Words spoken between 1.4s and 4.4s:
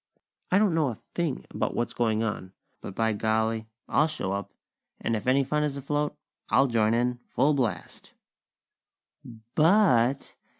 about what's going on; but, by golly! I'll show